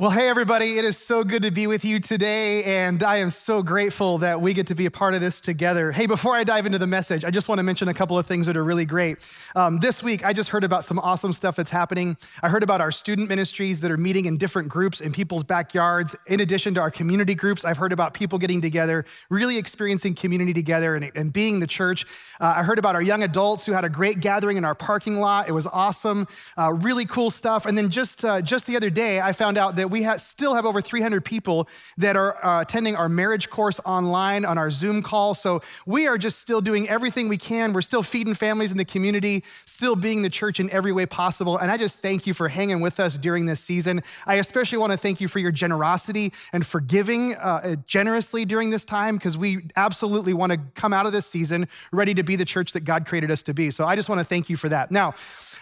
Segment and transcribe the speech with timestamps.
[0.00, 3.30] Well, hey, everybody, it is so good to be with you today, and I am
[3.30, 5.90] so grateful that we get to be a part of this together.
[5.90, 8.24] Hey, before I dive into the message, I just want to mention a couple of
[8.24, 9.18] things that are really great.
[9.56, 12.16] Um, this week, I just heard about some awesome stuff that's happening.
[12.44, 16.14] I heard about our student ministries that are meeting in different groups in people's backyards.
[16.28, 20.52] In addition to our community groups, I've heard about people getting together, really experiencing community
[20.52, 22.06] together and, and being the church.
[22.40, 25.18] Uh, I heard about our young adults who had a great gathering in our parking
[25.18, 25.48] lot.
[25.48, 27.66] It was awesome, uh, really cool stuff.
[27.66, 30.54] And then just, uh, just the other day, I found out that we have, still
[30.54, 35.02] have over 300 people that are uh, attending our marriage course online on our Zoom
[35.02, 35.34] call.
[35.34, 37.72] So we are just still doing everything we can.
[37.72, 41.58] We're still feeding families in the community, still being the church in every way possible.
[41.58, 44.02] And I just thank you for hanging with us during this season.
[44.26, 48.70] I especially want to thank you for your generosity and for giving uh, generously during
[48.70, 52.36] this time because we absolutely want to come out of this season ready to be
[52.36, 53.70] the church that God created us to be.
[53.70, 54.90] So I just want to thank you for that.
[54.90, 55.14] Now,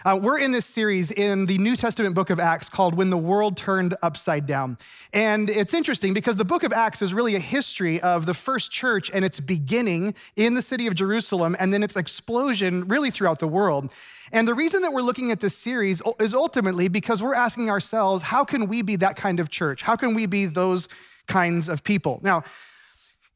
[0.05, 3.17] uh, we're in this series in the New Testament book of Acts called When the
[3.17, 4.77] World Turned Upside Down.
[5.13, 8.71] And it's interesting because the book of Acts is really a history of the first
[8.71, 13.39] church and its beginning in the city of Jerusalem and then its explosion really throughout
[13.39, 13.91] the world.
[14.31, 18.23] And the reason that we're looking at this series is ultimately because we're asking ourselves,
[18.23, 19.81] how can we be that kind of church?
[19.81, 20.87] How can we be those
[21.27, 22.19] kinds of people?
[22.21, 22.43] Now,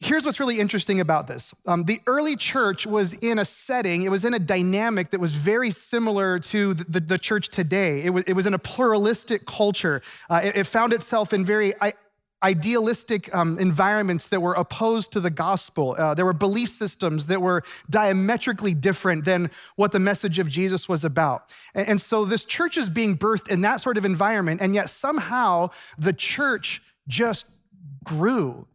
[0.04, 1.54] Here's what's really interesting about this.
[1.68, 5.36] Um, the early church was in a setting, it was in a dynamic that was
[5.36, 8.02] very similar to the, the, the church today.
[8.02, 10.02] It was, it was in a pluralistic culture.
[10.28, 11.94] Uh, it, it, found itself in very I,
[12.42, 15.96] idealistic um, environments that were opposed to the gospel.
[15.96, 20.90] Uh, there were belief systems that were diametrically different than what the message of Jesus
[20.90, 21.54] was about.
[21.76, 24.90] And, and so this church is being birthed in that sort of environment, and yet
[24.90, 27.46] somehow the church just
[28.04, 28.66] grew.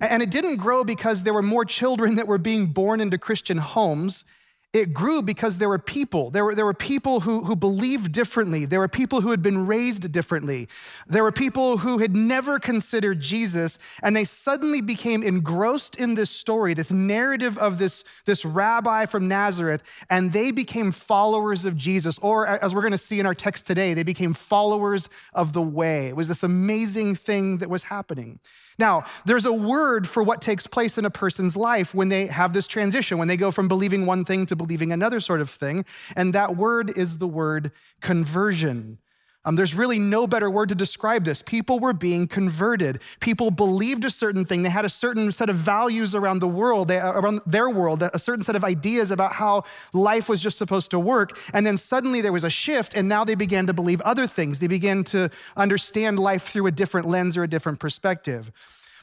[0.00, 3.58] And it didn't grow because there were more children that were being born into Christian
[3.58, 4.24] homes.
[4.72, 6.30] It grew because there were people.
[6.32, 8.64] There were, there were people who, who believed differently.
[8.64, 10.68] There were people who had been raised differently.
[11.06, 16.30] There were people who had never considered Jesus, and they suddenly became engrossed in this
[16.30, 22.18] story, this narrative of this, this rabbi from Nazareth, and they became followers of Jesus.
[22.18, 25.62] Or, as we're going to see in our text today, they became followers of the
[25.62, 26.08] way.
[26.08, 28.40] It was this amazing thing that was happening.
[28.78, 32.52] Now, there's a word for what takes place in a person's life when they have
[32.52, 35.84] this transition, when they go from believing one thing to believing another sort of thing,
[36.16, 37.70] and that word is the word
[38.00, 38.98] conversion.
[39.44, 41.42] Um, there's really no better word to describe this.
[41.42, 43.00] People were being converted.
[43.20, 44.62] People believed a certain thing.
[44.62, 48.18] They had a certain set of values around the world, they, around their world, a
[48.18, 51.38] certain set of ideas about how life was just supposed to work.
[51.52, 54.58] And then suddenly there was a shift, and now they began to believe other things.
[54.60, 58.50] They began to understand life through a different lens or a different perspective.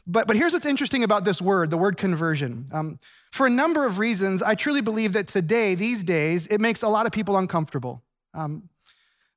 [0.08, 2.66] But, but here's what's interesting about this word, the word conversion.
[2.72, 3.00] Um,
[3.32, 6.90] for a number of reasons, I truly believe that today, these days, it makes a
[6.90, 8.02] lot of people uncomfortable.
[8.34, 8.70] Um,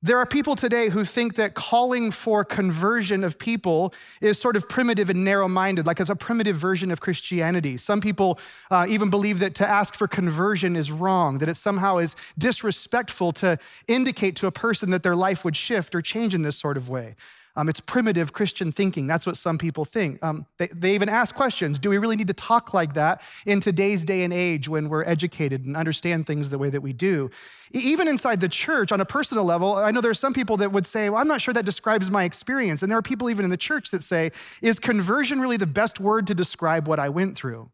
[0.04, 4.68] there are people today who think that calling for conversion of people is sort of
[4.68, 7.78] primitive and narrow minded, like it's a primitive version of Christianity.
[7.78, 8.38] Some people
[8.70, 13.32] uh, even believe that to ask for conversion is wrong, that it somehow is disrespectful
[13.32, 16.76] to indicate to a person that their life would shift or change in this sort
[16.76, 17.16] of way.
[17.56, 19.06] Um, it's primitive Christian thinking.
[19.06, 20.22] That's what some people think.
[20.24, 23.60] Um, they, they even ask questions Do we really need to talk like that in
[23.60, 27.30] today's day and age when we're educated and understand things the way that we do?
[27.72, 30.72] Even inside the church, on a personal level, I know there are some people that
[30.72, 32.82] would say, Well, I'm not sure that describes my experience.
[32.82, 34.32] And there are people even in the church that say,
[34.62, 37.70] Is conversion really the best word to describe what I went through?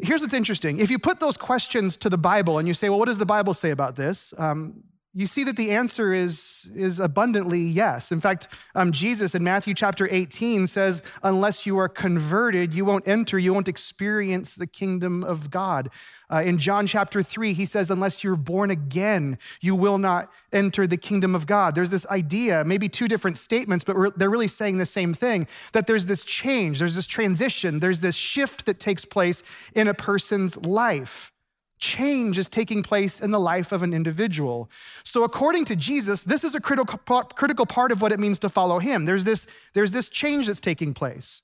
[0.00, 0.78] Here's what's interesting.
[0.78, 3.26] If you put those questions to the Bible and you say, well, what does the
[3.26, 4.32] Bible say about this?
[4.38, 4.84] Um,
[5.18, 8.12] you see that the answer is, is abundantly yes.
[8.12, 8.46] In fact,
[8.76, 13.52] um, Jesus in Matthew chapter 18 says, Unless you are converted, you won't enter, you
[13.52, 15.90] won't experience the kingdom of God.
[16.30, 20.86] Uh, in John chapter 3, he says, Unless you're born again, you will not enter
[20.86, 21.74] the kingdom of God.
[21.74, 25.88] There's this idea, maybe two different statements, but they're really saying the same thing that
[25.88, 29.42] there's this change, there's this transition, there's this shift that takes place
[29.74, 31.32] in a person's life.
[31.78, 34.70] Change is taking place in the life of an individual.
[35.04, 38.48] So, according to Jesus, this is a critical, critical part of what it means to
[38.48, 39.04] follow him.
[39.04, 41.42] There's this, there's this change that's taking place.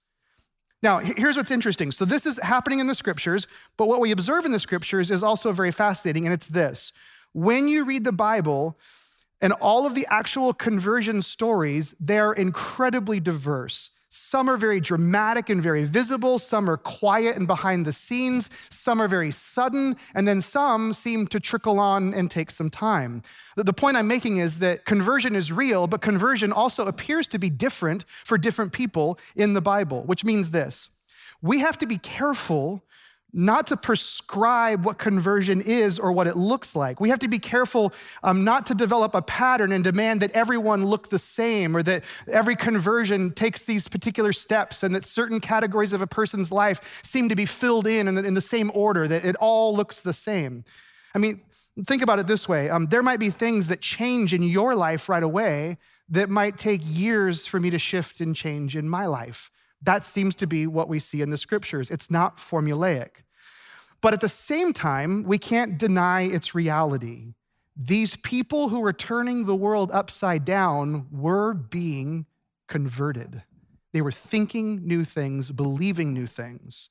[0.83, 1.93] Now, here's what's interesting.
[1.93, 3.47] So, this is happening in the scriptures,
[3.77, 6.93] but what we observe in the scriptures is also very fascinating, and it's this.
[7.33, 8.79] When you read the Bible
[9.41, 13.91] and all of the actual conversion stories, they're incredibly diverse.
[14.17, 16.39] Some are very dramatic and very visible.
[16.39, 18.49] Some are quiet and behind the scenes.
[18.71, 19.97] Some are very sudden.
[20.15, 23.23] And then some seem to trickle on and take some time.
[23.57, 27.51] The point I'm making is that conversion is real, but conversion also appears to be
[27.51, 30.91] different for different people in the Bible, which means this
[31.43, 32.85] we have to be careful
[33.35, 37.01] not to prescribe what conversion is or what it looks like.
[37.01, 37.93] We have to be careful
[38.23, 42.05] um, not to develop a pattern and demand that everyone look the same or that
[42.29, 47.29] every conversion takes these particular steps and that certain categories of a person's life seem
[47.29, 50.65] to be filled in in, in the same order, that it all looks the same.
[51.15, 51.41] I mean,
[51.85, 55.09] think about it this way um, there might be things that change in your life
[55.09, 55.77] right away
[56.09, 59.51] that might take years for me to shift and change in my life.
[59.83, 61.91] That seems to be what we see in the scriptures.
[61.91, 63.24] It's not formulaic.
[64.05, 67.33] But at the same time, we can't deny its reality.
[67.75, 72.27] These people who were turning the world upside down were being
[72.69, 73.45] converted.
[73.95, 76.91] They were thinking new things, believing new things.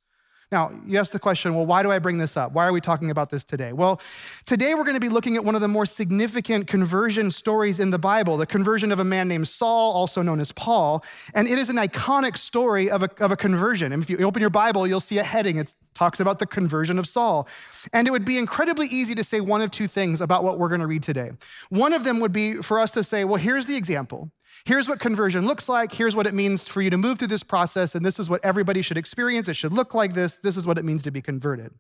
[0.54, 2.52] Now, you ask the question, well, why do I bring this up?
[2.52, 3.74] Why are we talking about this today?
[3.74, 4.00] Well,
[4.46, 7.90] today we're going to be looking at one of the more significant conversion stories in
[7.90, 11.04] the Bible, the conversion of a man named Saul, also known as Paul.
[11.34, 13.92] And it is an iconic story of a, of a conversion.
[13.92, 15.58] And if you open your Bible, you'll see a heading.
[15.58, 17.48] It talks about the conversion of Saul.
[17.92, 20.70] And it would be incredibly easy to say one of two things about what we're
[20.70, 21.32] going to read today.
[21.70, 24.30] One of them would be for us to say, well, here's the example.
[24.65, 25.92] Here's what conversion looks like.
[25.92, 27.95] Here's what it means for you to move through this process.
[27.95, 29.50] And this is what everybody should experience.
[29.50, 30.36] It should look like this.
[30.36, 31.74] This is what it means to be converted.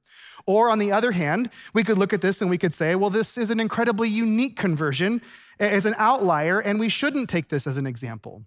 [0.45, 3.09] Or on the other hand, we could look at this and we could say, well,
[3.09, 5.21] this is an incredibly unique conversion.
[5.59, 8.43] It's an outlier, and we shouldn't take this as an example.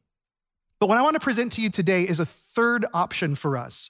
[0.80, 3.88] But what I want to present to you today is a third option for us.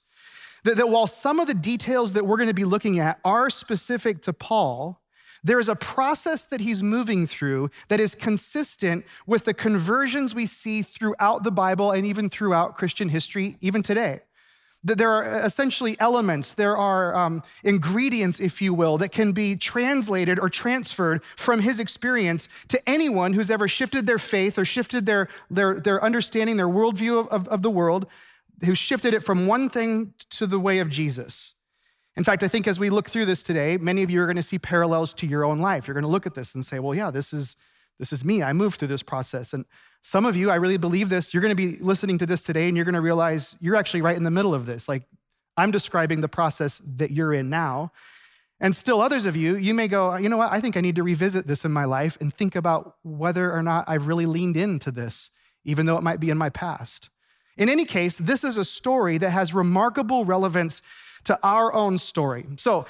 [0.63, 3.49] That, that while some of the details that we're going to be looking at are
[3.49, 5.01] specific to Paul,
[5.43, 10.45] there is a process that he's moving through that is consistent with the conversions we
[10.45, 14.21] see throughout the Bible and even throughout Christian history, even today.
[14.83, 19.55] That there are essentially elements, there are um, ingredients, if you will, that can be
[19.55, 25.05] translated or transferred from his experience to anyone who's ever shifted their faith or shifted
[25.05, 28.05] their, their, their understanding, their worldview of, of, of the world,
[28.65, 31.55] who shifted it from one thing to the way of Jesus.
[32.17, 34.37] In fact, I think as we look through this today, many of you are going
[34.37, 35.87] to see parallels to your own life.
[35.87, 37.55] You're going to look at this and say, well, yeah, this is,
[37.99, 38.41] this is me.
[38.41, 39.53] I moved through this process.
[39.53, 39.65] And
[40.01, 42.67] some of you, I really believe this, you're going to be listening to this today
[42.67, 44.89] and you're going to realize you're actually right in the middle of this.
[44.89, 45.03] Like,
[45.57, 47.91] I'm describing the process that you're in now.
[48.59, 50.95] And still, others of you, you may go, you know what, I think I need
[50.95, 54.57] to revisit this in my life and think about whether or not I've really leaned
[54.57, 55.29] into this,
[55.63, 57.09] even though it might be in my past.
[57.57, 60.81] In any case, this is a story that has remarkable relevance
[61.27, 62.45] to our own story.
[62.57, 62.85] So,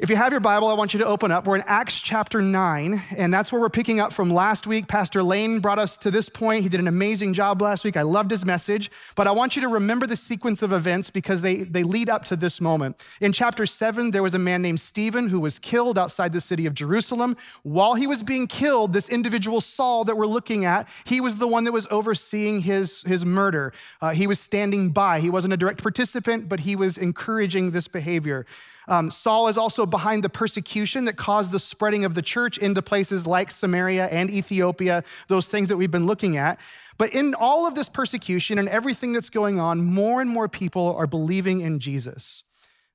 [0.00, 1.46] if you have your Bible, I want you to open up.
[1.46, 4.88] We're in Acts chapter 9, and that's where we're picking up from last week.
[4.88, 6.62] Pastor Lane brought us to this point.
[6.62, 7.98] He did an amazing job last week.
[7.98, 11.42] I loved his message, but I want you to remember the sequence of events because
[11.42, 13.04] they, they lead up to this moment.
[13.20, 16.64] In chapter 7, there was a man named Stephen who was killed outside the city
[16.64, 17.36] of Jerusalem.
[17.62, 21.46] While he was being killed, this individual Saul that we're looking at, he was the
[21.46, 23.74] one that was overseeing his, his murder.
[24.00, 25.20] Uh, he was standing by.
[25.20, 28.46] He wasn't a direct participant, but he was encouraging this behavior.
[28.90, 32.82] Um, Saul is also behind the persecution that caused the spreading of the church into
[32.82, 36.58] places like Samaria and Ethiopia, those things that we've been looking at.
[36.98, 40.94] But in all of this persecution and everything that's going on, more and more people
[40.96, 42.42] are believing in Jesus.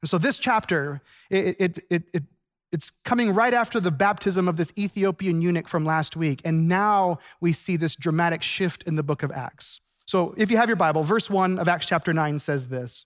[0.01, 1.01] And so this chapter,
[1.31, 2.23] it, it, it, it
[2.73, 6.41] it's coming right after the baptism of this Ethiopian eunuch from last week.
[6.43, 9.79] And now we see this dramatic shift in the book of Acts.
[10.05, 13.05] So if you have your Bible, verse 1 of Acts chapter 9 says this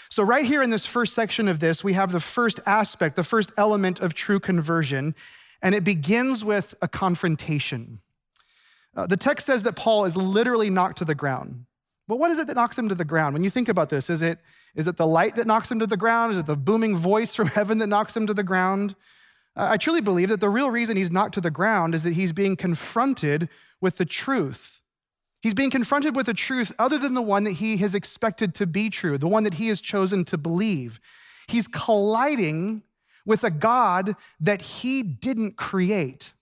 [0.11, 3.23] So, right here in this first section of this, we have the first aspect, the
[3.23, 5.15] first element of true conversion,
[5.61, 8.01] and it begins with a confrontation.
[8.93, 11.65] Uh, the text says that Paul is literally knocked to the ground.
[12.09, 13.35] But what is it that knocks him to the ground?
[13.35, 14.39] When you think about this, is it,
[14.75, 16.33] is it the light that knocks him to the ground?
[16.33, 18.95] Is it the booming voice from heaven that knocks him to the ground?
[19.55, 22.33] I truly believe that the real reason he's knocked to the ground is that he's
[22.33, 23.47] being confronted
[23.79, 24.80] with the truth
[25.41, 28.67] He's being confronted with a truth other than the one that he has expected to
[28.67, 30.99] be true, the one that he has chosen to believe.
[31.47, 32.83] He's colliding
[33.25, 36.33] with a God that he didn't create,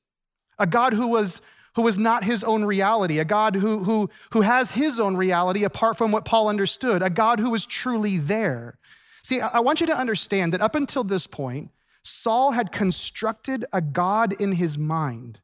[0.57, 1.41] a God who was,
[1.75, 5.63] who was not his own reality, a God who, who, who has his own reality
[5.63, 8.77] apart from what Paul understood, a God who was truly there.
[9.23, 11.71] See, I want you to understand that up until this point,
[12.03, 15.39] Saul had constructed a God in his mind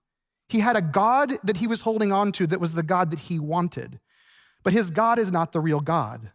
[0.55, 3.19] he had a God that he was holding on to that was the God that
[3.19, 4.00] he wanted.
[4.63, 6.31] But his God is not the real God.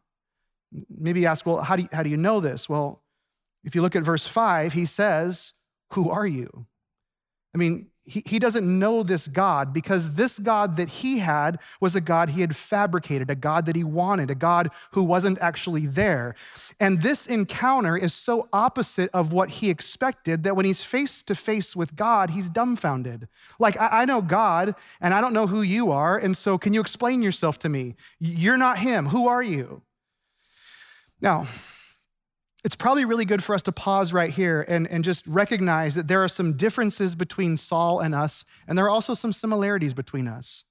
[0.90, 2.68] Maybe you ask, well, how do you, how do you know this?
[2.68, 3.02] Well,
[3.64, 5.54] If you look at verse 5, he says,
[5.94, 6.66] Who are you?
[7.54, 12.00] I mean, he, doesn't know this God because this God that he had was a
[12.00, 16.34] God he had fabricated, a God that he wanted, a God who wasn't actually there.
[16.80, 21.34] And this encounter is so opposite of what he expected that when he's face to
[21.34, 23.28] face with God, he's dumbfounded.
[23.58, 26.16] Like, I know God and I don't know who you are.
[26.16, 27.96] And so, can you explain yourself to me?
[28.18, 29.06] You're not him.
[29.06, 29.82] Who are you?
[31.20, 31.46] Now,
[32.64, 36.08] it's probably really good for us to pause right here and, and just recognize that
[36.08, 40.28] there are some differences between Saul and us, and there are also some similarities between
[40.28, 40.64] us.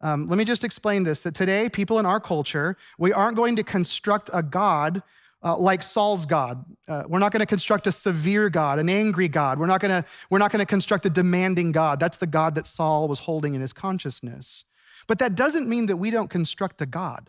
[0.00, 3.56] Um, let me just explain this that today, people in our culture, we aren't going
[3.56, 5.02] to construct a God
[5.42, 6.64] uh, like Saul's God.
[6.88, 9.58] Uh, we're not going to construct a severe God, an angry God.
[9.58, 12.00] We're not going to we're not going to construct a demanding God.
[12.00, 14.64] That's the God that Saul was holding in his consciousness.
[15.06, 17.28] But that doesn't mean that we don't construct a God.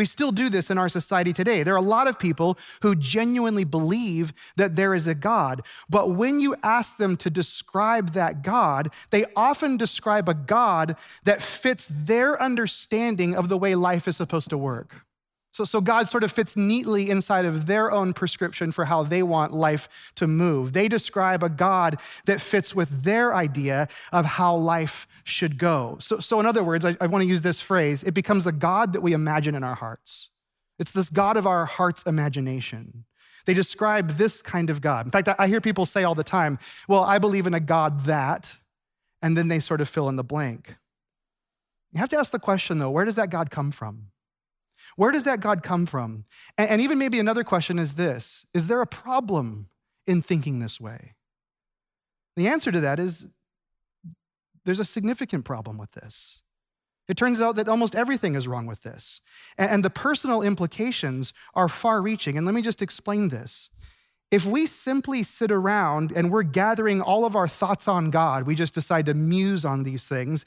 [0.00, 1.62] We still do this in our society today.
[1.62, 6.12] There are a lot of people who genuinely believe that there is a God, but
[6.12, 11.86] when you ask them to describe that God, they often describe a God that fits
[11.92, 15.04] their understanding of the way life is supposed to work.
[15.52, 19.22] So, so God sort of fits neatly inside of their own prescription for how they
[19.22, 20.72] want life to move.
[20.72, 25.96] They describe a God that fits with their idea of how life should go.
[25.98, 28.52] So, so in other words, I, I want to use this phrase it becomes a
[28.52, 30.30] God that we imagine in our hearts.
[30.78, 33.04] It's this God of our heart's imagination.
[33.44, 35.06] They describe this kind of God.
[35.06, 38.02] In fact, I hear people say all the time, well, I believe in a God
[38.02, 38.54] that,
[39.20, 40.76] and then they sort of fill in the blank.
[41.92, 44.10] You have to ask the question, though, where does that God come from?
[45.00, 46.26] Where does that God come from?
[46.58, 49.70] And, and even maybe another question is this Is there a problem
[50.06, 51.14] in thinking this way?
[52.36, 53.32] The answer to that is
[54.66, 56.42] there's a significant problem with this.
[57.08, 59.22] It turns out that almost everything is wrong with this.
[59.56, 62.36] And the personal implications are far reaching.
[62.36, 63.70] And let me just explain this.
[64.30, 68.54] If we simply sit around and we're gathering all of our thoughts on God, we
[68.54, 70.44] just decide to muse on these things,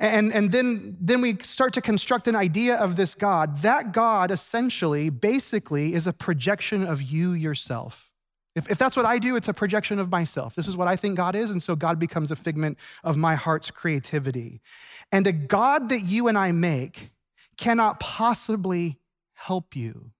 [0.00, 3.58] and, and then, then we start to construct an idea of this God.
[3.58, 8.10] That God essentially, basically, is a projection of you yourself.
[8.56, 10.54] If, if that's what I do, it's a projection of myself.
[10.54, 13.34] This is what I think God is, and so God becomes a figment of my
[13.34, 14.62] heart's creativity.
[15.12, 17.10] And a God that you and I make
[17.58, 18.98] cannot possibly
[19.34, 20.12] help you.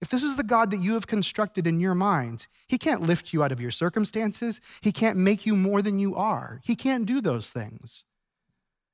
[0.00, 3.32] If this is the God that you have constructed in your mind, He can't lift
[3.32, 4.60] you out of your circumstances.
[4.80, 6.60] He can't make you more than you are.
[6.62, 8.04] He can't do those things.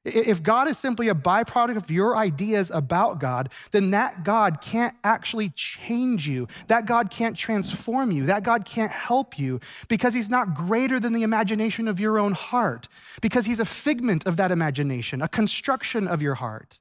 [0.05, 4.97] If God is simply a byproduct of your ideas about God, then that God can't
[5.05, 6.49] actually change you.
[6.69, 8.25] That God can't transform you.
[8.25, 12.33] That God can't help you because He's not greater than the imagination of your own
[12.33, 12.89] heart,
[13.21, 16.79] because He's a figment of that imagination, a construction of your heart.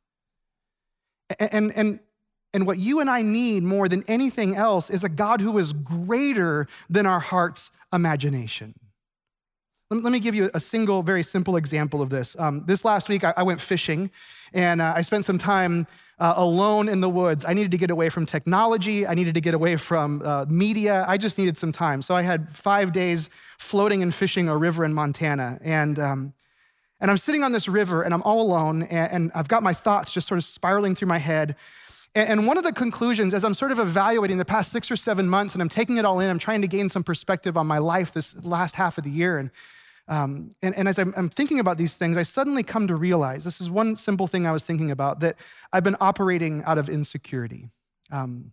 [1.39, 1.99] And, and,
[2.53, 5.73] and what you and I need more than anything else is a God who is
[5.73, 8.75] greater than our heart's imagination.
[9.91, 12.35] Let me give you a single, very simple example of this.
[12.37, 14.11] Um, this last week, I, I went fishing
[14.53, 15.87] and uh, I spent some time
[16.19, 17.43] uh, alone in the woods.
[17.43, 21.05] I needed to get away from technology, I needed to get away from uh, media.
[21.07, 22.03] I just needed some time.
[22.03, 25.57] So I had five days floating and fishing a river in Montana.
[25.63, 26.33] And, um,
[27.01, 29.73] and I'm sitting on this river and I'm all alone and, and I've got my
[29.73, 31.55] thoughts just sort of spiraling through my head.
[32.13, 35.27] And one of the conclusions, as I'm sort of evaluating the past six or seven
[35.27, 37.79] months and I'm taking it all in, I'm trying to gain some perspective on my
[37.79, 39.39] life this last half of the year.
[39.39, 39.49] And
[40.09, 43.43] um, and, and, as I'm, I'm, thinking about these things, I suddenly come to realize
[43.43, 45.35] this is one simple thing I was thinking about that
[45.71, 47.69] I've been operating out of insecurity.
[48.11, 48.51] Um,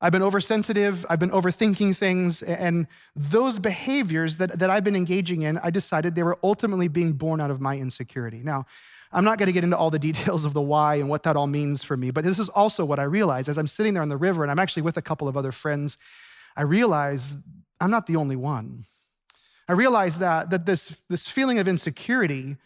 [0.00, 5.42] I've been oversensitive, I've been overthinking things, and those behaviors that, that I've been engaging
[5.42, 8.40] in, I decided they were ultimately being born out of my insecurity.
[8.42, 8.64] Now,
[9.12, 11.36] I'm not going to get into all the details of the why and what that
[11.36, 14.02] all means for me, but this is also what I realized as I'm sitting there
[14.02, 15.98] on the river and I'm actually with a couple of other friends.
[16.56, 17.36] I realize
[17.82, 18.84] I'm not the only one.
[19.68, 22.56] I realized that, that this, this feeling of insecurity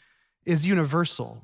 [0.45, 1.43] is universal.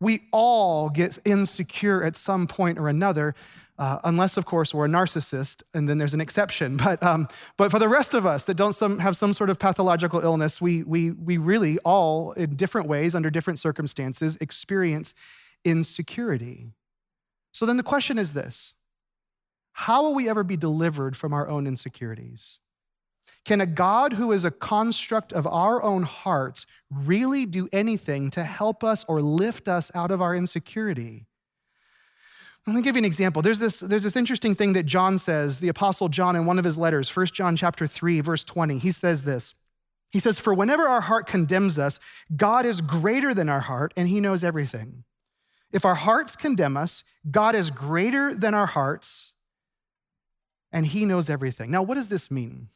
[0.00, 3.34] We all get insecure at some point or another,
[3.78, 6.76] uh, unless, of course, we're a narcissist, and then there's an exception.
[6.84, 9.58] But, um, but for the rest of us that don't some, have some sort of
[9.58, 15.14] pathological illness, we, we, we really all, in different ways, under different circumstances, experience
[15.64, 16.72] insecurity.
[17.52, 18.74] So then the question is this
[19.72, 22.60] How will we ever be delivered from our own insecurities?
[23.44, 28.44] Can a God who is a construct of our own hearts really do anything to
[28.44, 31.26] help us or lift us out of our insecurity?
[32.66, 33.40] Let me give you an example.
[33.40, 36.64] There's this, there's this interesting thing that John says, the Apostle John, in one of
[36.64, 38.78] his letters, 1 John chapter 3, verse 20.
[38.78, 39.54] He says this.
[40.10, 41.98] He says, For whenever our heart condemns us,
[42.36, 45.04] God is greater than our heart, and he knows everything.
[45.72, 49.32] If our hearts condemn us, God is greater than our hearts,
[50.72, 51.70] and he knows everything.
[51.70, 52.68] Now, what does this mean?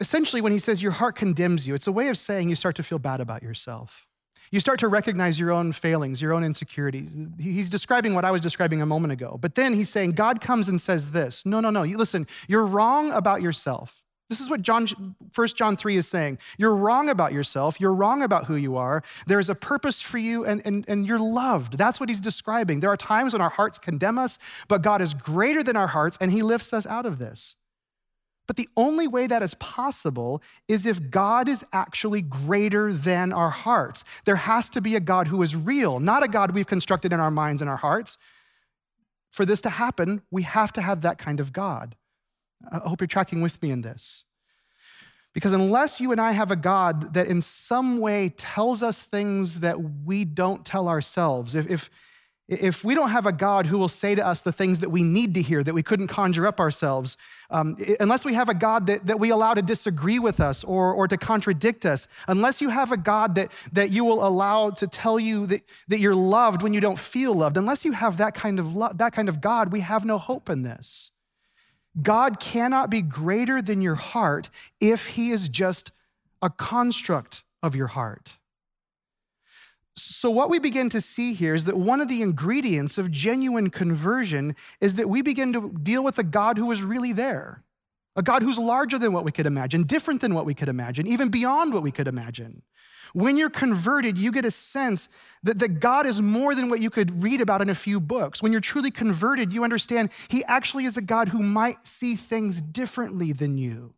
[0.00, 2.76] Essentially, when he says your heart condemns you, it's a way of saying you start
[2.76, 4.06] to feel bad about yourself.
[4.50, 7.18] You start to recognize your own failings, your own insecurities.
[7.38, 9.38] He's describing what I was describing a moment ago.
[9.40, 11.82] But then he's saying, God comes and says this No, no, no.
[11.82, 14.02] You, listen, you're wrong about yourself.
[14.28, 16.38] This is what John, 1 John 3 is saying.
[16.58, 17.80] You're wrong about yourself.
[17.80, 19.04] You're wrong about who you are.
[19.26, 21.78] There is a purpose for you, and, and, and you're loved.
[21.78, 22.80] That's what he's describing.
[22.80, 26.18] There are times when our hearts condemn us, but God is greater than our hearts,
[26.20, 27.54] and he lifts us out of this.
[28.46, 33.50] But the only way that is possible is if God is actually greater than our
[33.50, 34.04] hearts.
[34.24, 37.20] There has to be a God who is real, not a God we've constructed in
[37.20, 38.18] our minds and our hearts.
[39.30, 41.96] For this to happen, we have to have that kind of God.
[42.70, 44.24] I hope you're tracking with me in this.
[45.34, 49.60] Because unless you and I have a God that in some way tells us things
[49.60, 51.90] that we don't tell ourselves, if, if,
[52.48, 55.02] if we don't have a God who will say to us the things that we
[55.02, 57.16] need to hear that we couldn't conjure up ourselves,
[57.50, 60.92] um, unless we have a God that, that we allow to disagree with us or,
[60.92, 64.86] or to contradict us, unless you have a God that, that you will allow to
[64.86, 68.34] tell you that, that you're loved when you don't feel loved, unless you have that
[68.34, 71.10] kind of lo- that kind of God, we have no hope in this.
[72.00, 74.50] God cannot be greater than your heart
[74.80, 75.90] if he is just
[76.42, 78.36] a construct of your heart.
[79.96, 83.70] So, what we begin to see here is that one of the ingredients of genuine
[83.70, 87.62] conversion is that we begin to deal with a God who is really there,
[88.14, 91.06] a God who's larger than what we could imagine, different than what we could imagine,
[91.06, 92.62] even beyond what we could imagine.
[93.12, 95.08] When you're converted, you get a sense
[95.42, 98.42] that, that God is more than what you could read about in a few books.
[98.42, 102.60] When you're truly converted, you understand He actually is a God who might see things
[102.60, 103.94] differently than you.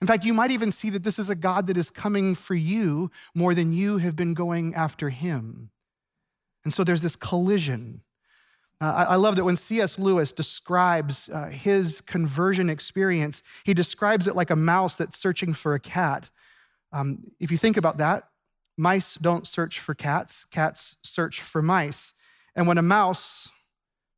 [0.00, 2.54] In fact, you might even see that this is a God that is coming for
[2.54, 5.70] you more than you have been going after him.
[6.64, 8.02] And so there's this collision.
[8.80, 9.98] Uh, I, I, love that when C.S.
[9.98, 15.74] Lewis describes uh, his conversion experience, he describes it like a mouse that's searching for
[15.74, 16.30] a cat.
[16.92, 18.28] Um, if you think about that,
[18.76, 22.12] mice don't search for cats, cats search for mice.
[22.54, 23.50] And when a mouse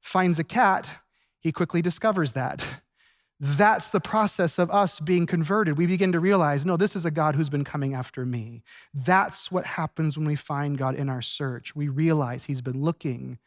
[0.02, 0.90] finds a cat,
[1.40, 2.82] he quickly discovers that.
[3.42, 5.78] That's the process of us being converted.
[5.78, 8.62] We begin to realize, no, this is a God who's been coming after me.
[8.92, 11.74] That's what happens when we find God in our search.
[11.74, 13.38] We realize He's been looking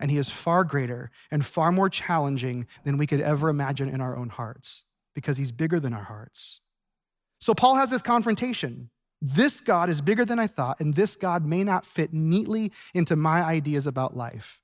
[0.00, 4.00] and He is far greater and far more challenging than we could ever imagine in
[4.00, 4.84] our own hearts
[5.14, 6.62] because He's bigger than our hearts.
[7.38, 8.88] So Paul has this confrontation.
[9.20, 13.16] This God is bigger than I thought, and this God may not fit neatly into
[13.16, 14.61] my ideas about life.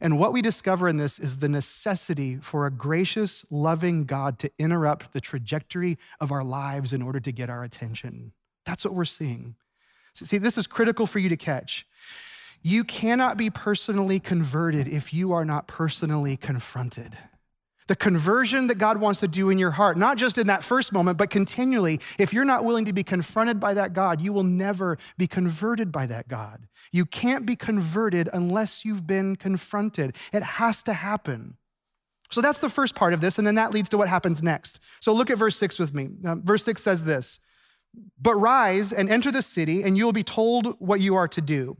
[0.00, 4.50] And what we discover in this is the necessity for a gracious, loving God to
[4.58, 8.32] interrupt the trajectory of our lives in order to get our attention.
[8.64, 9.56] That's what we're seeing.
[10.14, 11.86] See, this is critical for you to catch.
[12.62, 17.16] You cannot be personally converted if you are not personally confronted
[17.90, 20.92] the conversion that God wants to do in your heart, not just in that first
[20.92, 21.98] moment, but continually.
[22.20, 25.90] If you're not willing to be confronted by that God, you will never be converted
[25.90, 26.68] by that God.
[26.92, 30.14] You can't be converted unless you've been confronted.
[30.32, 31.56] It has to happen.
[32.30, 34.78] So that's the first part of this, and then that leads to what happens next.
[35.00, 36.10] So look at verse six with me.
[36.24, 37.40] Um, verse six says this
[38.20, 41.40] But rise and enter the city, and you will be told what you are to
[41.40, 41.76] do.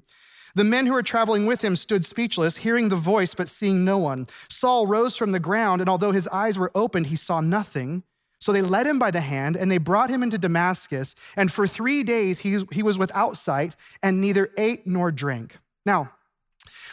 [0.55, 3.99] The men who were traveling with him stood speechless, hearing the voice but seeing no
[3.99, 4.27] one.
[4.49, 8.03] Saul rose from the ground, and although his eyes were opened, he saw nothing.
[8.41, 11.15] So they led him by the hand, and they brought him into Damascus.
[11.37, 15.59] And for three days he, he was without sight, and neither ate nor drank.
[15.85, 16.13] Now,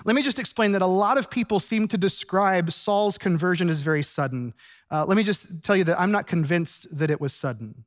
[0.06, 3.82] let me just explain that a lot of people seem to describe Saul's conversion as
[3.82, 4.54] very sudden.
[4.92, 7.86] Uh, let me just tell you that I'm not convinced that it was sudden.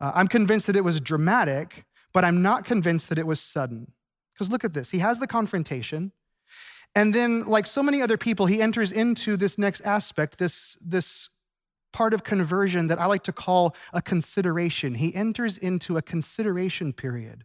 [0.00, 3.92] Uh, I'm convinced that it was dramatic, but I'm not convinced that it was sudden.
[4.38, 4.90] Because look at this.
[4.90, 6.12] He has the confrontation.
[6.94, 11.30] And then, like so many other people, he enters into this next aspect, this, this
[11.92, 14.94] part of conversion that I like to call a consideration.
[14.94, 17.44] He enters into a consideration period.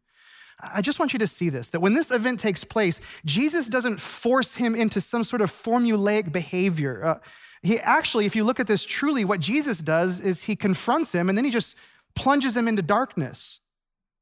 [0.61, 3.99] I just want you to see this that when this event takes place, Jesus doesn't
[3.99, 7.03] force him into some sort of formulaic behavior.
[7.03, 7.19] Uh,
[7.63, 11.27] he actually, if you look at this truly, what Jesus does is he confronts him
[11.27, 11.75] and then he just
[12.15, 13.61] plunges him into darkness.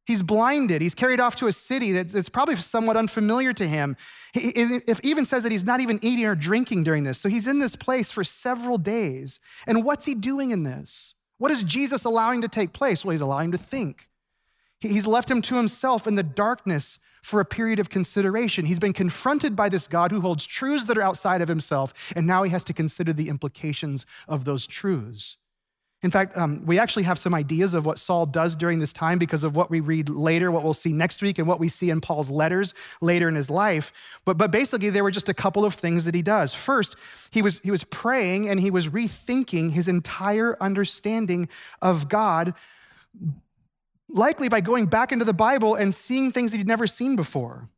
[0.05, 0.81] He's blinded.
[0.81, 3.95] He's carried off to a city that's probably somewhat unfamiliar to him.
[4.33, 7.19] He even says that he's not even eating or drinking during this.
[7.19, 9.39] So he's in this place for several days.
[9.67, 11.15] And what's he doing in this?
[11.37, 13.05] What is Jesus allowing to take place?
[13.05, 14.07] Well, he's allowing him to think.
[14.79, 18.65] He's left him to himself in the darkness for a period of consideration.
[18.65, 22.25] He's been confronted by this God who holds truths that are outside of himself, and
[22.25, 25.37] now he has to consider the implications of those truths.
[26.03, 29.19] In fact, um, we actually have some ideas of what Saul does during this time
[29.19, 31.91] because of what we read later, what we'll see next week, and what we see
[31.91, 34.19] in Paul's letters later in his life.
[34.25, 36.55] But, but basically, there were just a couple of things that he does.
[36.55, 36.95] First,
[37.29, 41.47] he was, he was praying and he was rethinking his entire understanding
[41.83, 42.55] of God,
[44.09, 47.69] likely by going back into the Bible and seeing things that he'd never seen before.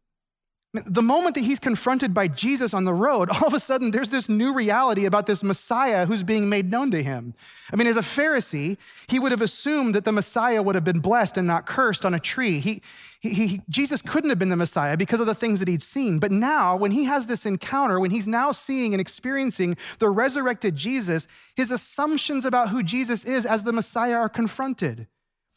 [0.74, 4.10] The moment that he's confronted by Jesus on the road, all of a sudden there's
[4.10, 7.36] this new reality about this Messiah who's being made known to him.
[7.72, 11.00] I mean, as a Pharisee, he would have assumed that the Messiah would have been
[11.00, 12.60] blessed and not cursed on a tree.
[12.60, 12.82] He,
[13.20, 16.18] he, he, Jesus couldn't have been the Messiah because of the things that he'd seen.
[16.18, 20.76] But now, when he has this encounter, when he's now seeing and experiencing the resurrected
[20.76, 25.08] Jesus, his assumptions about who Jesus is as the Messiah are confronted.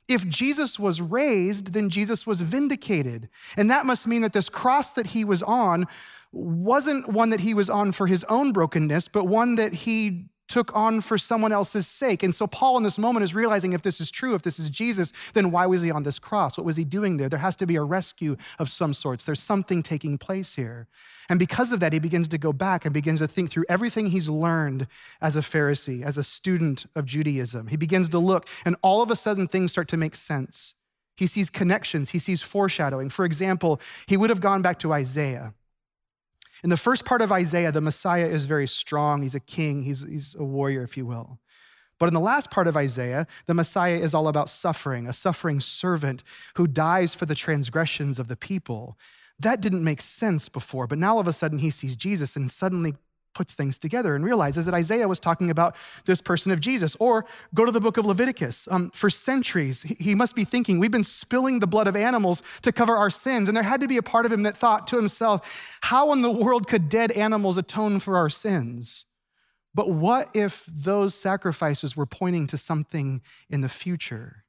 [0.08, 3.28] If Jesus was raised, then Jesus was vindicated.
[3.56, 5.86] And that must mean that this cross that he was on
[6.32, 10.74] wasn't one that he was on for his own brokenness, but one that he took
[10.74, 12.22] on for someone else's sake.
[12.22, 14.70] And so Paul in this moment is realizing if this is true, if this is
[14.70, 16.56] Jesus, then why was he on this cross?
[16.56, 17.28] What was he doing there?
[17.28, 19.26] There has to be a rescue of some sorts.
[19.26, 20.88] There's something taking place here.
[21.28, 24.06] And because of that, he begins to go back and begins to think through everything
[24.06, 24.86] he's learned
[25.20, 27.66] as a Pharisee, as a student of Judaism.
[27.66, 30.74] He begins to look, and all of a sudden things start to make sense.
[31.18, 33.10] He sees connections, he sees foreshadowing.
[33.10, 35.52] For example, he would have gone back to Isaiah.
[36.64, 39.22] In the first part of Isaiah, the Messiah is very strong.
[39.22, 41.38] He's a king, he's, he's a warrior, if you will.
[41.98, 45.60] But in the last part of Isaiah, the Messiah is all about suffering, a suffering
[45.60, 46.22] servant
[46.56, 48.98] who dies for the transgressions of the people.
[49.38, 52.50] That didn't make sense before, but now all of a sudden he sees Jesus and
[52.50, 52.94] suddenly
[53.36, 56.96] puts things together and realizes that Isaiah was talking about this person of Jesus.
[56.96, 58.66] Or go to the book of Leviticus.
[58.70, 62.72] Um, for centuries, he must be thinking, we've been spilling the blood of animals to
[62.72, 63.48] cover our sins.
[63.48, 66.22] And there had to be a part of him that thought to himself, how in
[66.22, 69.04] the world could dead animals atone for our sins?
[69.74, 73.20] But what if those sacrifices were pointing to something
[73.50, 74.46] in the future?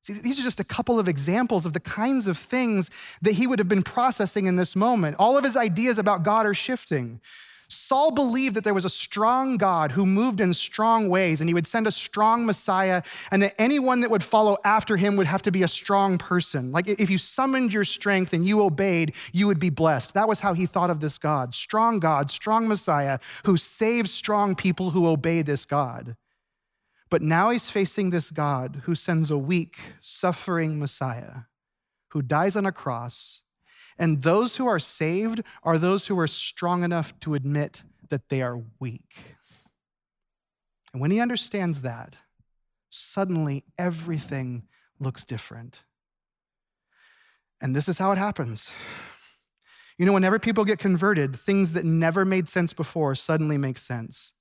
[0.00, 3.46] See, these are just a couple of examples of the kinds of things that he
[3.46, 5.16] would have been processing in this moment.
[5.18, 7.20] All of his ideas about God are shifting.
[7.68, 11.54] Saul believed that there was a strong God who moved in strong ways and he
[11.54, 15.42] would send a strong Messiah and that anyone that would follow after him would have
[15.42, 16.72] to be a strong person.
[16.72, 20.14] Like if you summoned your strength and you obeyed, you would be blessed.
[20.14, 24.54] That was how he thought of this God strong God, strong Messiah who saves strong
[24.54, 26.16] people who obey this God.
[27.10, 31.42] But now he's facing this God who sends a weak, suffering Messiah
[32.14, 33.42] who dies on a cross
[33.98, 38.42] and those who are saved are those who are strong enough to admit that they
[38.42, 39.24] are weak.
[40.92, 42.16] And when he understands that,
[42.90, 44.64] suddenly everything
[45.00, 45.82] looks different.
[47.60, 48.72] And this is how it happens.
[49.98, 54.32] You know, whenever people get converted, things that never made sense before suddenly make sense.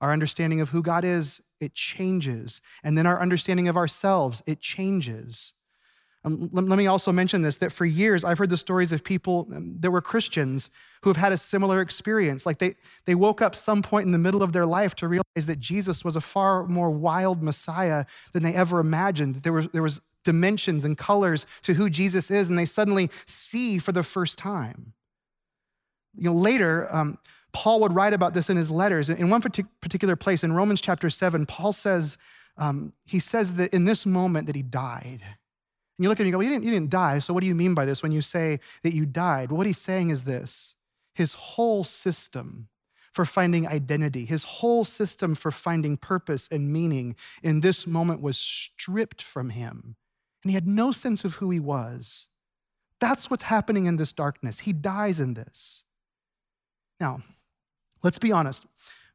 [0.00, 2.60] Our understanding of who God is, it changes.
[2.82, 5.54] And then our understanding of ourselves, it changes.
[6.24, 9.02] Um, let, let, me also mention this that for years I've heard the stories of
[9.02, 10.70] people um, that were Christians
[11.02, 12.46] who have had a similar experience.
[12.46, 12.72] Like they,
[13.06, 16.04] they woke up some point in the middle of their life to realize that Jesus
[16.04, 19.36] was a far more wild Messiah than they ever imagined.
[19.42, 23.78] There was, there was dimensions and colors to who Jesus is, and they suddenly see
[23.78, 24.92] for the first time.
[26.16, 27.18] You know, later, um,
[27.52, 29.10] Paul would write about this in his letters.
[29.10, 32.16] In one particular place, in Romans chapter 7, Paul says,
[32.56, 35.22] um, he says that in this moment that he died.
[35.98, 37.18] And you look at him and go, well, you, didn't, you didn't die.
[37.18, 39.50] So what do you mean by this when you say that you died?
[39.50, 40.74] Well, what he's saying is this
[41.14, 42.68] his whole system
[43.12, 48.38] for finding identity, his whole system for finding purpose and meaning in this moment was
[48.38, 49.96] stripped from him.
[50.42, 52.28] And he had no sense of who he was.
[53.00, 54.60] That's what's happening in this darkness.
[54.60, 55.84] He dies in this.
[56.98, 57.22] Now,
[58.02, 58.64] let's be honest.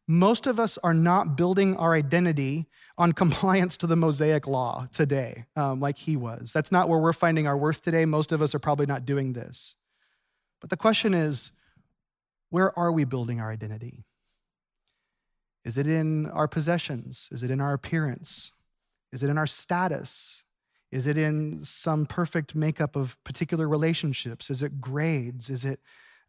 [0.07, 2.67] Most of us are not building our identity
[2.97, 6.53] on compliance to the Mosaic law today, um, like he was.
[6.53, 8.05] That's not where we're finding our worth today.
[8.05, 9.75] Most of us are probably not doing this.
[10.61, 11.51] But the question is
[12.49, 14.05] where are we building our identity?
[15.65, 17.27] Is it in our possessions?
[17.31, 18.53] Is it in our appearance?
[19.11, 20.43] Is it in our status?
[20.91, 24.49] Is it in some perfect makeup of particular relationships?
[24.49, 25.49] Is it grades?
[25.49, 25.81] Is it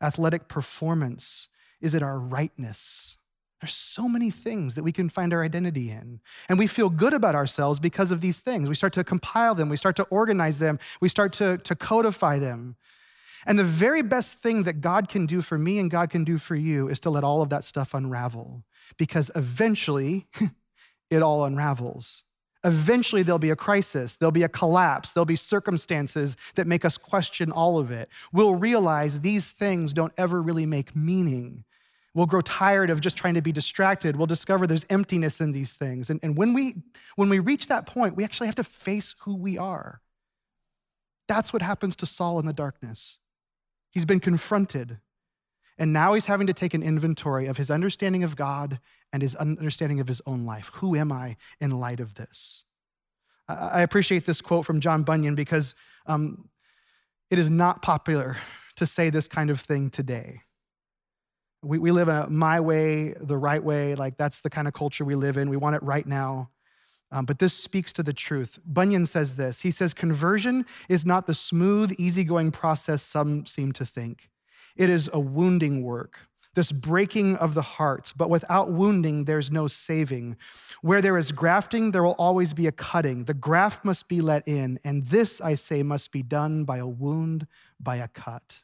[0.03, 1.47] athletic performance?
[1.81, 3.17] Is it our rightness?
[3.61, 6.21] There's so many things that we can find our identity in.
[6.49, 8.68] And we feel good about ourselves because of these things.
[8.68, 12.38] We start to compile them, we start to organize them, we start to, to codify
[12.38, 12.77] them.
[13.47, 16.38] And the very best thing that God can do for me and God can do
[16.38, 18.64] for you is to let all of that stuff unravel
[18.97, 20.27] because eventually
[21.11, 22.25] it all unravels.
[22.64, 26.99] Eventually, there'll be a crisis, there'll be a collapse, there'll be circumstances that make us
[26.99, 28.09] question all of it.
[28.33, 31.64] We'll realize these things don't ever really make meaning
[32.14, 34.16] We'll grow tired of just trying to be distracted.
[34.16, 36.11] We'll discover there's emptiness in these things.
[36.11, 36.75] And, and when, we,
[37.16, 40.01] when we reach that point, we actually have to face who we are.
[41.29, 43.18] That's what happens to Saul in the darkness.
[43.90, 44.99] He's been confronted,
[45.79, 48.81] and now he's having to take an inventory of his understanding of God
[49.12, 50.71] and his understanding of his own life.
[50.75, 52.64] Who am I in light of this?
[53.49, 55.75] I appreciate this quote from John Bunyan because
[56.07, 56.49] um,
[57.31, 58.37] it is not popular
[58.77, 60.42] to say this kind of thing today.
[61.62, 65.05] We, we live a my way, the right way, like that's the kind of culture
[65.05, 65.51] we live in.
[65.51, 66.51] We want it right now.
[67.11, 68.59] Um, but this speaks to the truth.
[68.66, 73.85] Bunyan says this He says, Conversion is not the smooth, easygoing process some seem to
[73.85, 74.31] think.
[74.77, 76.21] It is a wounding work,
[76.55, 78.12] this breaking of the heart.
[78.16, 80.37] But without wounding, there's no saving.
[80.83, 83.25] Where there is grafting, there will always be a cutting.
[83.25, 84.79] The graft must be let in.
[84.85, 87.47] And this, I say, must be done by a wound,
[87.81, 88.62] by a cut.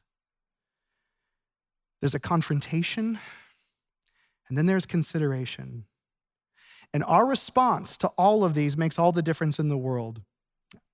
[2.04, 3.18] There's a confrontation,
[4.46, 5.86] and then there's consideration.
[6.92, 10.20] And our response to all of these makes all the difference in the world.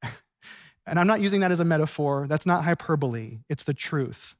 [0.86, 4.36] and I'm not using that as a metaphor, that's not hyperbole, it's the truth.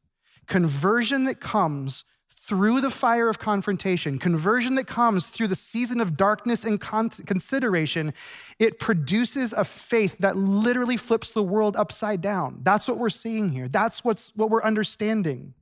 [0.47, 6.17] Conversion that comes through the fire of confrontation, conversion that comes through the season of
[6.17, 8.15] darkness and con- consideration,
[8.61, 12.61] it produces a faith that literally flips the world upside down.
[12.63, 13.67] That's what we're seeing here.
[13.67, 15.55] That's what's, what we're understanding.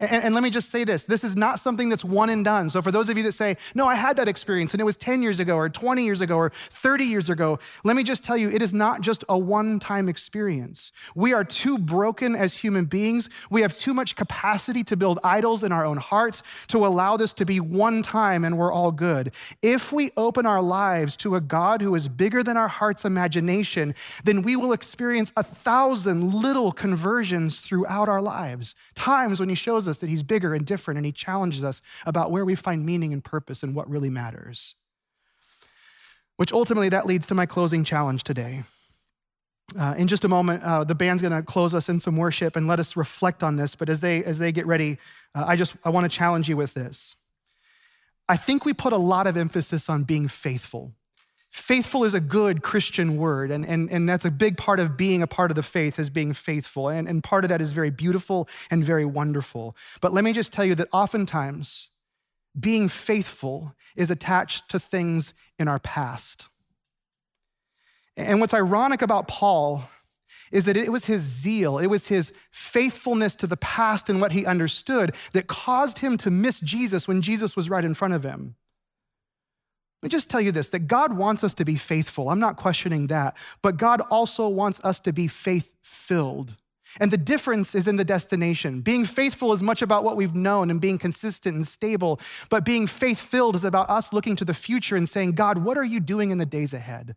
[0.00, 2.70] And, and, let me just say this this is not something that's one and done.
[2.70, 4.96] So, for those of you that say, no, I had that experience and it was
[4.96, 8.36] 10 years ago or 20 years ago or 30 years ago, let me just tell
[8.36, 10.92] you, it is not just a one time experience.
[11.16, 13.28] We are too broken as human beings.
[13.50, 17.32] We have too much capacity to build idols in our own hearts to allow this
[17.32, 19.32] to be one time and we're all good.
[19.62, 23.96] If we open our lives to a God who is bigger than our heart's imagination,
[24.22, 28.76] then we will experience a thousand little conversions throughout our lives.
[28.94, 32.30] Times when He shows us that he's bigger and different, and he challenges us about
[32.30, 34.74] where we find meaning and purpose and what really matters.
[36.36, 38.62] Which ultimately, that leads to my closing challenge today.
[39.78, 42.56] Uh, in just a moment, uh, the band's going to close us in some worship
[42.56, 43.74] and let us reflect on this.
[43.74, 44.98] But as they as they get ready,
[45.34, 47.16] uh, I just I want to challenge you with this.
[48.28, 50.94] I think we put a lot of emphasis on being faithful
[51.58, 55.22] Faithful is a good Christian word, and, and, and that's a big part of being
[55.22, 56.88] a part of the faith is being faithful.
[56.88, 59.76] And, and part of that is very beautiful and very wonderful.
[60.00, 61.88] But let me just tell you that oftentimes
[62.58, 66.46] being faithful is attached to things in our past.
[68.16, 69.90] And what's ironic about Paul
[70.52, 74.32] is that it was his zeal, it was his faithfulness to the past and what
[74.32, 78.22] he understood that caused him to miss Jesus when Jesus was right in front of
[78.22, 78.54] him.
[80.02, 82.30] Let me just tell you this that God wants us to be faithful.
[82.30, 83.36] I'm not questioning that.
[83.62, 86.56] But God also wants us to be faith filled.
[87.00, 88.80] And the difference is in the destination.
[88.80, 92.18] Being faithful is much about what we've known and being consistent and stable.
[92.48, 95.76] But being faith filled is about us looking to the future and saying, God, what
[95.76, 97.14] are you doing in the days ahead?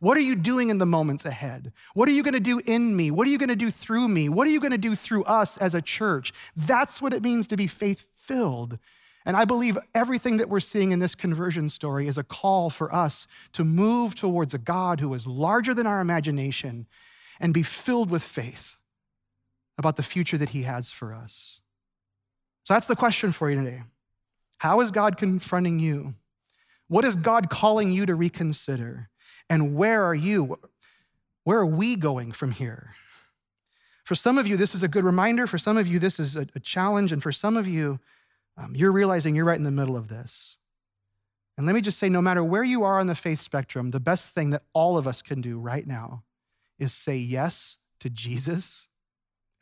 [0.00, 1.72] What are you doing in the moments ahead?
[1.94, 3.10] What are you going to do in me?
[3.10, 4.28] What are you going to do through me?
[4.28, 6.32] What are you going to do through us as a church?
[6.54, 8.78] That's what it means to be faith filled.
[9.26, 12.94] And I believe everything that we're seeing in this conversion story is a call for
[12.94, 16.86] us to move towards a God who is larger than our imagination
[17.40, 18.76] and be filled with faith
[19.78, 21.60] about the future that He has for us.
[22.64, 23.82] So that's the question for you today.
[24.58, 26.14] How is God confronting you?
[26.88, 29.08] What is God calling you to reconsider?
[29.48, 30.58] And where are you?
[31.44, 32.94] Where are we going from here?
[34.04, 35.46] For some of you, this is a good reminder.
[35.46, 37.10] For some of you, this is a, challenge.
[37.10, 38.00] And for some of you,
[38.56, 40.58] um, you're realizing you're right in the middle of this.
[41.56, 44.00] And let me just say no matter where you are on the faith spectrum, the
[44.00, 46.24] best thing that all of us can do right now
[46.78, 48.88] is say yes to Jesus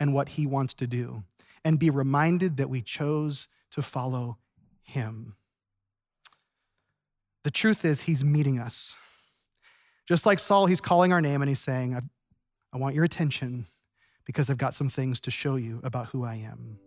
[0.01, 1.23] and what he wants to do,
[1.65, 4.39] and be reminded that we chose to follow
[4.83, 5.37] him.
[7.45, 8.95] The truth is, he's meeting us.
[10.07, 12.01] Just like Saul, he's calling our name and he's saying, I,
[12.73, 13.67] I want your attention
[14.25, 16.79] because I've got some things to show you about who I am.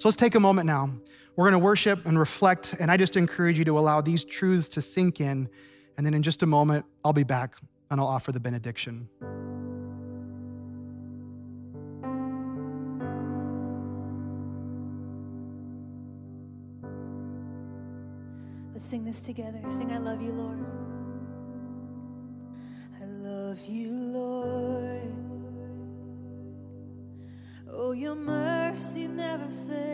[0.00, 0.88] So let's take a moment now.
[1.36, 4.66] We're going to worship and reflect, and I just encourage you to allow these truths
[4.70, 5.46] to sink in.
[5.98, 7.56] And then in just a moment, I'll be back
[7.90, 9.10] and I'll offer the benediction.
[18.72, 19.60] Let's sing this together.
[19.68, 20.64] Sing, I love you, Lord.
[23.02, 25.12] I love you, Lord.
[27.72, 29.89] Oh, your mercy never fails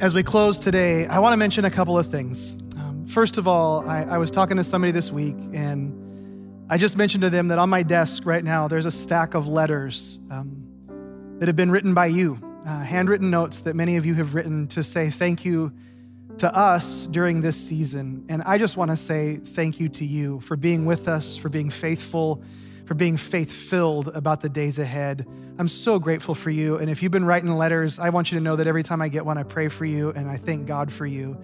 [0.00, 2.62] As we close today, I want to mention a couple of things.
[2.76, 6.96] Um, first of all, I, I was talking to somebody this week, and I just
[6.96, 10.62] mentioned to them that on my desk right now, there's a stack of letters um,
[11.40, 14.68] that have been written by you, uh, handwritten notes that many of you have written
[14.68, 15.72] to say thank you
[16.38, 18.24] to us during this season.
[18.28, 21.48] And I just want to say thank you to you for being with us, for
[21.48, 22.40] being faithful,
[22.88, 25.26] for being faith filled about the days ahead.
[25.58, 26.78] I'm so grateful for you.
[26.78, 29.08] And if you've been writing letters, I want you to know that every time I
[29.08, 31.36] get one, I pray for you and I thank God for you.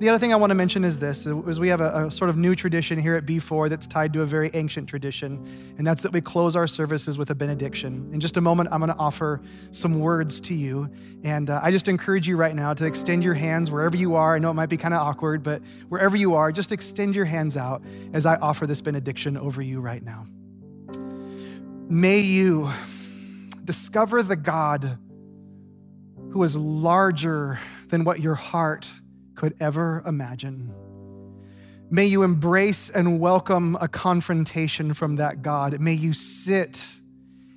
[0.00, 2.30] The other thing I want to mention is this is we have a, a, sort
[2.30, 5.44] of new tradition here at B4 that's tied to a very ancient tradition,
[5.76, 8.10] and that's that we close our services with a benediction.
[8.12, 10.88] In just a moment, I'm going to offer some words to you.
[11.22, 14.34] And uh, I just encourage you right now to extend your hands wherever you are.
[14.34, 17.24] I know it might be kind of awkward, but wherever you are, just extend your
[17.24, 17.82] hands out
[18.12, 20.26] as I offer this benediction over you right now.
[21.88, 22.70] May you
[23.68, 24.96] Discover the God
[26.30, 28.90] who is larger than what your heart
[29.34, 30.72] could ever imagine.
[31.90, 35.78] May you embrace and welcome a confrontation from that God.
[35.80, 36.94] May you sit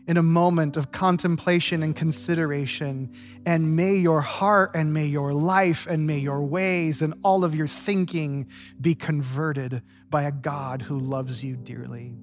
[0.06, 3.14] in a moment of contemplation and consideration.
[3.45, 7.56] And may your heart and may your life and may your ways and all of
[7.56, 8.49] your thinking
[8.82, 12.18] be converted by a God who loves you dearly.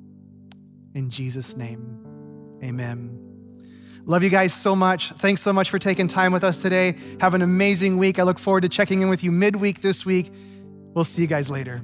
[0.94, 3.24] In Jesus' name, amen.
[4.04, 5.10] Love you guys so much.
[5.12, 6.96] Thanks so much for taking time with us today.
[7.20, 8.18] Have an amazing week.
[8.18, 10.32] I look forward to checking in with you midweek this week.
[10.94, 11.82] We'll see you guys later.